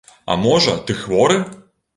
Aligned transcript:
А 0.35 0.37
можа, 0.45 0.75
ты 0.87 0.95
хворы? 1.05 1.39